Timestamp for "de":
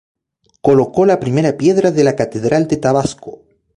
1.91-2.03, 2.67-2.77